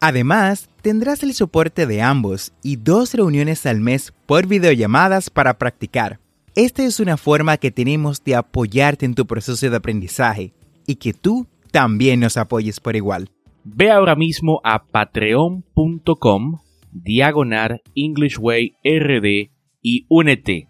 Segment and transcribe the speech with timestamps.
[0.00, 6.20] Además, tendrás el soporte de ambos y dos reuniones al mes por videollamadas para practicar.
[6.54, 10.54] Esta es una forma que tenemos de apoyarte en tu proceso de aprendizaje
[10.86, 13.28] y que tú también nos apoyes por igual.
[13.64, 16.58] Ve ahora mismo a patreon.com
[16.92, 19.50] diagonal Englishway RD
[19.82, 20.68] y únete.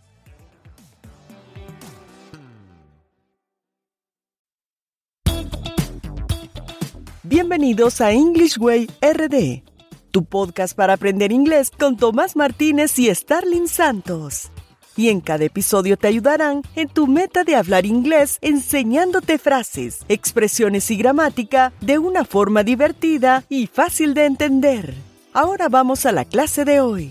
[7.28, 9.64] Bienvenidos a English Way RD,
[10.12, 14.52] tu podcast para aprender inglés con Tomás Martínez y Starling Santos.
[14.96, 20.88] Y en cada episodio te ayudarán en tu meta de hablar inglés enseñándote frases, expresiones
[20.92, 24.94] y gramática de una forma divertida y fácil de entender.
[25.32, 27.10] Ahora vamos a la clase de hoy.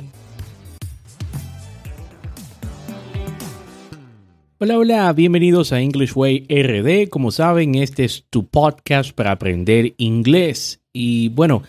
[4.57, 7.09] Hola, hola, bienvenidos a English Way RD.
[7.09, 10.79] Como saben, este es tu podcast para aprender inglés.
[10.93, 11.63] Y bueno,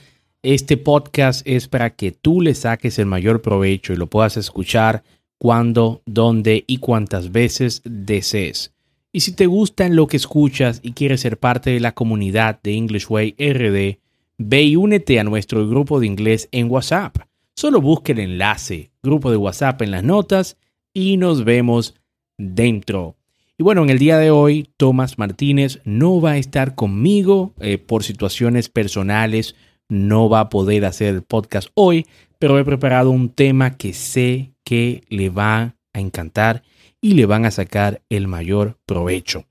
[0.44, 5.02] este podcast es para que tú le saques el mayor provecho y lo puedas escuchar
[5.36, 8.72] cuando, dónde y cuántas veces desees.
[9.10, 12.76] Y si te gusta lo que escuchas y quieres ser parte de la comunidad de
[12.76, 13.98] English Way RD,
[14.38, 17.16] ve y únete a nuestro grupo de inglés en WhatsApp.
[17.56, 20.56] Solo busque el enlace, grupo de WhatsApp en las notas
[20.94, 21.96] y nos vemos
[22.38, 23.16] dentro.
[23.58, 27.78] Y bueno, en el día de hoy, Tomás Martínez no va a estar conmigo eh,
[27.78, 29.56] por situaciones personales,
[29.88, 32.06] no va a poder hacer el podcast hoy,
[32.38, 36.62] pero he preparado un tema que sé que le va a encantar
[37.00, 39.46] y le van a sacar el mayor provecho.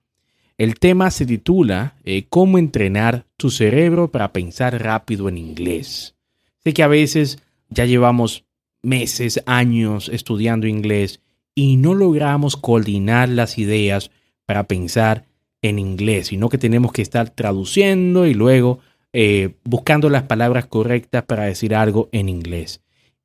[0.58, 6.16] El tema se titula eh, Cómo entrenar tu cerebro para pensar rápido en inglés.
[6.64, 7.40] Sé que a veces
[7.70, 8.46] ya llevamos
[8.82, 11.22] meses, años estudiando inglés
[11.56, 14.12] y no logramos coordinar las ideas
[14.46, 15.26] para pensar
[15.62, 18.80] en inglés, sino que tenemos que estar traduciendo y luego
[19.14, 22.82] eh, buscando las palabras correctas para decir algo en inglés.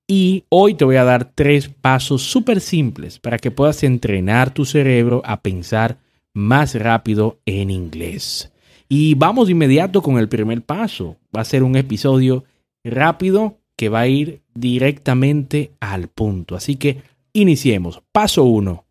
[0.07, 4.65] Y hoy te voy a dar tres pasos súper simples para que puedas entrenar tu
[4.65, 5.99] cerebro a pensar
[6.33, 8.53] más rápido en inglés.
[8.89, 11.17] Y vamos de inmediato con el primer paso.
[11.37, 12.45] Va a ser un episodio
[12.83, 16.57] rápido que va a ir directamente al punto.
[16.57, 17.03] Así que
[17.33, 18.03] Iniciemos.
[18.13, 18.85] Paso 1.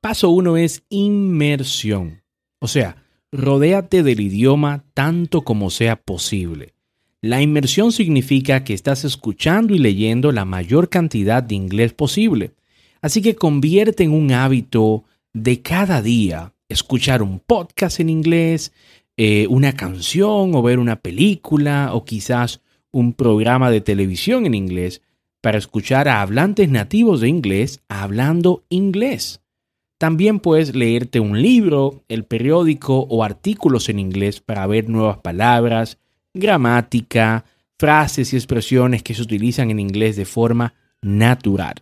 [0.00, 2.22] Paso 1 es inmersión.
[2.60, 3.02] O sea,
[3.32, 6.74] rodéate del idioma tanto como sea posible.
[7.20, 12.52] La inmersión significa que estás escuchando y leyendo la mayor cantidad de inglés posible.
[13.00, 18.72] Así que convierte en un hábito de cada día escuchar un podcast en inglés,
[19.16, 22.60] eh, una canción o ver una película o quizás
[22.92, 25.02] un programa de televisión en inglés
[25.40, 29.40] para escuchar a hablantes nativos de inglés hablando inglés.
[29.96, 35.98] También puedes leerte un libro, el periódico o artículos en inglés para ver nuevas palabras,
[36.34, 37.44] gramática,
[37.78, 41.74] frases y expresiones que se utilizan en inglés de forma natural.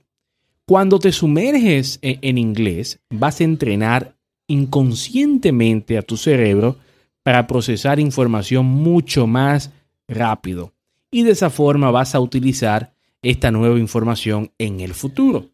[0.67, 4.15] Cuando te sumerges e-, en inglés, vas a entrenar
[4.47, 6.77] inconscientemente a tu cerebro
[7.23, 9.73] para procesar información mucho más
[10.07, 10.74] rápido
[11.15, 12.93] y de esa forma vas a utilizar
[13.23, 15.53] esta nueva información en el futuro.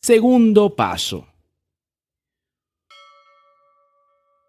[0.00, 1.26] Segundo paso.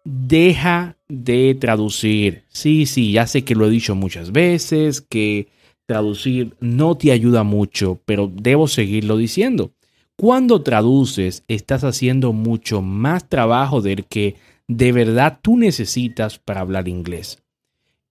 [0.04, 2.44] Deja de traducir.
[2.48, 5.48] Sí, sí, ya sé que lo he dicho muchas veces, que
[5.84, 9.72] traducir no te ayuda mucho, pero debo seguirlo diciendo.
[10.14, 14.36] Cuando traduces, estás haciendo mucho más trabajo del que
[14.68, 17.43] de verdad tú necesitas para hablar inglés.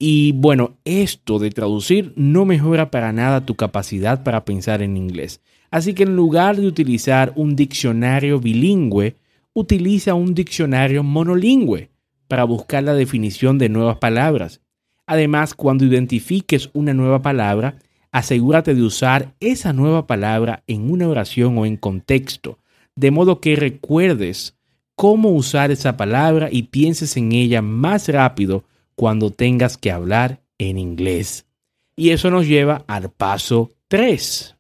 [0.06, 5.40] Y bueno, esto de traducir no mejora para nada tu capacidad para pensar en inglés.
[5.72, 9.16] Así que en lugar de utilizar un diccionario bilingüe,
[9.54, 11.90] utiliza un diccionario monolingüe
[12.28, 14.60] para buscar la definición de nuevas palabras.
[15.06, 17.78] Además, cuando identifiques una nueva palabra,
[18.12, 22.60] asegúrate de usar esa nueva palabra en una oración o en contexto,
[22.98, 24.58] de modo que recuerdes
[24.96, 30.78] cómo usar esa palabra y pienses en ella más rápido cuando tengas que hablar en
[30.78, 31.46] inglés.
[31.96, 34.56] Y eso nos lleva al paso 3.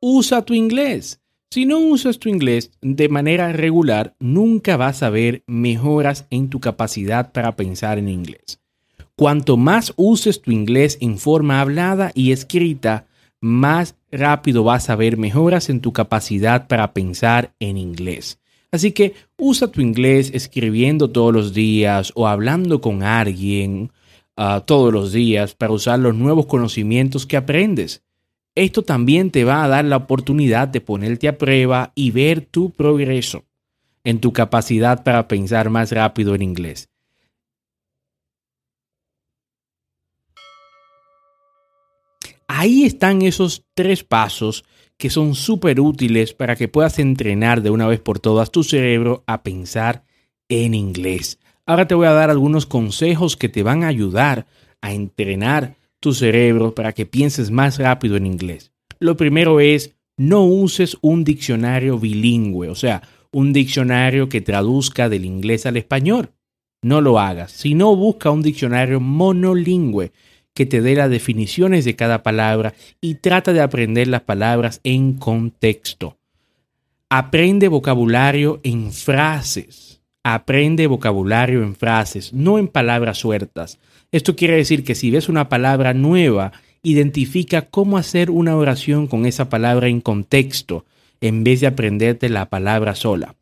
[0.00, 1.20] Usa tu inglés.
[1.50, 6.60] Si no usas tu inglés de manera regular, nunca vas a ver mejoras en tu
[6.60, 8.60] capacidad para pensar en inglés.
[9.16, 13.06] Cuanto más uses tu inglés en forma hablada y escrita,
[13.40, 18.39] más rápido vas a ver mejoras en tu capacidad para pensar en inglés.
[18.72, 23.90] Así que usa tu inglés escribiendo todos los días o hablando con alguien
[24.36, 28.02] ah, todos los días para usar los nuevos conocimientos que aprendes.
[28.54, 32.70] Esto también te va a dar la oportunidad de ponerte a prueba y ver tu
[32.70, 33.44] progreso
[34.04, 36.88] en tu capacidad para pensar más rápido en inglés.
[42.46, 44.64] Ahí están esos tres pasos
[45.00, 49.24] que son súper útiles para que puedas entrenar de una vez por todas tu cerebro
[49.26, 50.04] a pensar
[50.50, 51.38] en inglés.
[51.64, 54.46] Ahora te voy a dar algunos consejos que te van a ayudar
[54.82, 58.72] a entrenar tu cerebro para que pienses más rápido en inglés.
[58.98, 65.24] Lo primero es no uses un diccionario bilingüe, o sea, un diccionario que traduzca del
[65.24, 66.32] inglés al español.
[66.82, 70.12] No lo hagas, sino busca un diccionario monolingüe
[70.54, 75.14] que te dé las definiciones de cada palabra y trata de aprender las palabras en
[75.14, 76.18] contexto.
[77.08, 80.00] Aprende vocabulario en frases.
[80.22, 83.78] Aprende vocabulario en frases, no en palabras sueltas.
[84.12, 89.24] Esto quiere decir que si ves una palabra nueva, identifica cómo hacer una oración con
[89.24, 90.84] esa palabra en contexto,
[91.20, 93.36] en vez de aprenderte la palabra sola.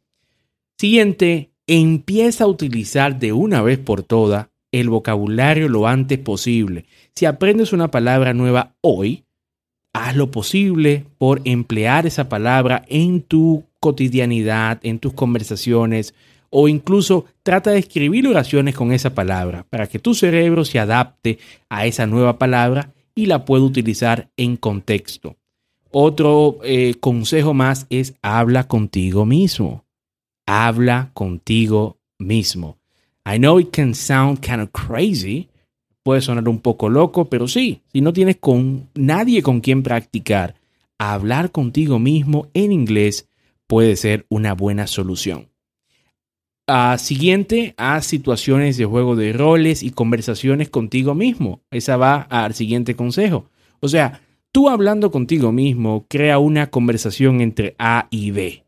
[0.78, 6.86] Siguiente, empieza a utilizar de una vez por todas el vocabulario lo antes posible.
[7.14, 9.24] Si aprendes una palabra nueva hoy,
[9.92, 16.14] haz lo posible por emplear esa palabra en tu cotidianidad, en tus conversaciones
[16.50, 21.38] o incluso trata de escribir oraciones con esa palabra para que tu cerebro se adapte
[21.68, 25.36] a esa nueva palabra y la pueda utilizar en contexto.
[25.90, 29.84] Otro eh, consejo más es habla contigo mismo.
[30.46, 32.77] Habla contigo mismo.
[33.30, 35.50] I know it can sound kind of crazy.
[36.02, 40.54] Puede sonar un poco loco, pero sí, si no tienes con nadie con quien practicar,
[40.96, 43.28] hablar contigo mismo en inglés
[43.66, 45.50] puede ser una buena solución.
[46.66, 51.60] Ah, siguiente, a situaciones de juego de roles y conversaciones contigo mismo.
[51.70, 53.50] Esa va al siguiente consejo.
[53.80, 54.22] O sea,
[54.52, 58.67] tú hablando contigo mismo crea una conversación entre A y B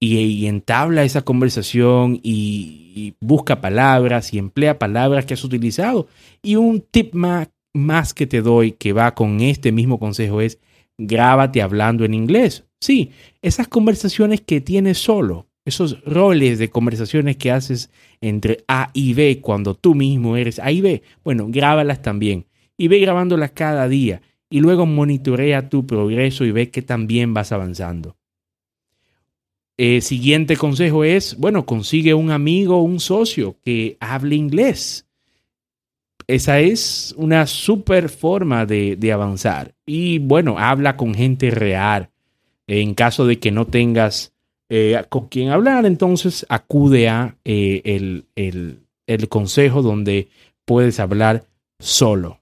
[0.00, 6.06] y, entabla esa conversación y, busca palabras y emplea palabras que has utilizado.
[6.42, 10.58] Y un tip más, más que te doy que va con este mismo consejo es
[10.98, 12.64] grábate hablando en inglés.
[12.80, 13.10] Sí,
[13.42, 17.90] esas conversaciones que tienes solo, esos roles de conversaciones que haces
[18.20, 22.46] entre A y B cuando tú mismo eres A y B, bueno, grábalas también
[22.78, 27.52] y ve grabándolas cada día y luego monitorea tu progreso y ve que también vas
[27.52, 28.16] avanzando.
[29.78, 35.06] Eh, siguiente consejo es, bueno, consigue un amigo, un socio que hable inglés.
[36.26, 39.74] Esa es una super forma de, avanzar.
[39.84, 42.10] Y bueno, habla con gente real.
[42.66, 44.32] En caso de que no tengas
[44.68, 50.28] eh, con quien hablar, entonces acude a eh, el, el consejo donde
[50.64, 51.44] puedes hablar
[51.78, 52.40] solo.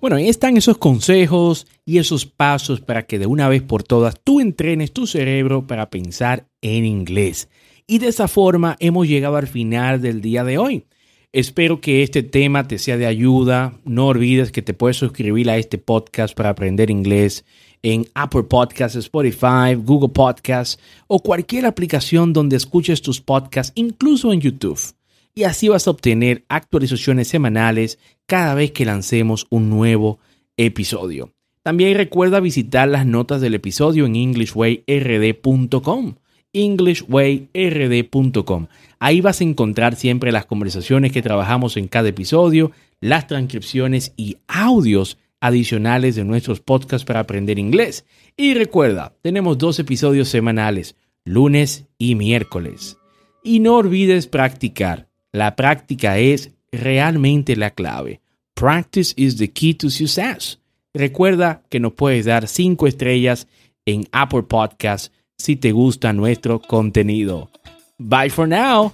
[0.00, 4.20] Bueno, ahí están esos consejos y esos pasos para que de una vez por todas
[4.22, 7.48] tú entrenes tu cerebro para pensar en inglés.
[7.86, 10.84] Y de esa forma hemos llegado al final del día de hoy.
[11.32, 13.74] Espero que este tema te sea de ayuda.
[13.84, 17.44] No olvides que te puedes suscribir a este podcast para aprender inglés
[17.82, 24.40] en Apple Podcasts, Spotify, Google Podcasts o cualquier aplicación donde escuches tus podcasts, incluso en
[24.40, 24.97] YouTube
[25.38, 30.18] y así vas a obtener actualizaciones semanales cada vez que lancemos un nuevo
[30.56, 31.32] episodio.
[31.62, 36.16] También recuerda visitar las notas del episodio en englishwayrd.com
[36.52, 38.66] englishwayrd.com.
[38.98, 44.38] Ahí vas a encontrar siempre las conversaciones que trabajamos en cada episodio, las transcripciones y
[44.48, 48.04] audios adicionales de nuestros podcasts para aprender inglés.
[48.36, 52.98] Y recuerda, tenemos dos episodios semanales, lunes y miércoles.
[53.44, 55.07] Y no olvides practicar.
[55.32, 58.20] La práctica es realmente la clave.
[58.54, 60.58] Practice is the key to success.
[60.94, 63.46] Recuerda que nos puedes dar 5 estrellas
[63.86, 67.50] en Apple Podcast si te gusta nuestro contenido.
[67.98, 68.92] Bye for now.